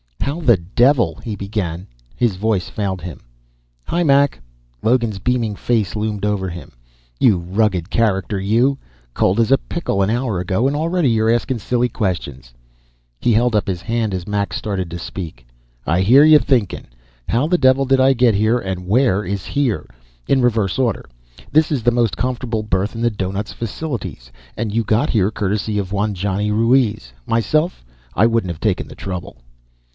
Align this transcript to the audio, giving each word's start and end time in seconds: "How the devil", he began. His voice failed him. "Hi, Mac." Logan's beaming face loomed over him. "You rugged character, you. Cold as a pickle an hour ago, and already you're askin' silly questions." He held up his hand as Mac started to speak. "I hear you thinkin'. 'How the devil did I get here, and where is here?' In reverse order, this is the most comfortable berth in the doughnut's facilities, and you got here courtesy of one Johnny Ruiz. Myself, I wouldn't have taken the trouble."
"How 0.19 0.39
the 0.39 0.57
devil", 0.57 1.19
he 1.23 1.35
began. 1.35 1.85
His 2.15 2.35
voice 2.35 2.69
failed 2.69 3.01
him. 3.01 3.19
"Hi, 3.85 4.01
Mac." 4.01 4.41
Logan's 4.81 5.19
beaming 5.19 5.55
face 5.55 5.95
loomed 5.95 6.25
over 6.25 6.49
him. 6.49 6.71
"You 7.19 7.37
rugged 7.37 7.91
character, 7.91 8.39
you. 8.39 8.79
Cold 9.13 9.39
as 9.39 9.51
a 9.51 9.59
pickle 9.59 10.01
an 10.01 10.09
hour 10.09 10.39
ago, 10.39 10.67
and 10.67 10.75
already 10.75 11.09
you're 11.09 11.29
askin' 11.29 11.59
silly 11.59 11.89
questions." 11.89 12.51
He 13.19 13.31
held 13.33 13.55
up 13.55 13.67
his 13.67 13.81
hand 13.83 14.15
as 14.15 14.25
Mac 14.27 14.53
started 14.53 14.89
to 14.89 14.97
speak. 14.97 15.45
"I 15.85 16.01
hear 16.01 16.23
you 16.23 16.39
thinkin'. 16.39 16.87
'How 17.27 17.45
the 17.45 17.57
devil 17.59 17.85
did 17.85 17.99
I 17.99 18.13
get 18.13 18.33
here, 18.33 18.57
and 18.57 18.87
where 18.87 19.23
is 19.23 19.45
here?' 19.45 19.85
In 20.27 20.41
reverse 20.41 20.79
order, 20.79 21.05
this 21.51 21.71
is 21.71 21.83
the 21.83 21.91
most 21.91 22.17
comfortable 22.17 22.63
berth 22.63 22.95
in 22.95 23.01
the 23.01 23.11
doughnut's 23.11 23.53
facilities, 23.53 24.31
and 24.57 24.73
you 24.73 24.83
got 24.83 25.11
here 25.11 25.29
courtesy 25.29 25.77
of 25.77 25.91
one 25.91 26.15
Johnny 26.15 26.49
Ruiz. 26.49 27.11
Myself, 27.27 27.83
I 28.15 28.25
wouldn't 28.25 28.49
have 28.51 28.61
taken 28.61 28.87
the 28.87 28.95
trouble." 28.95 29.37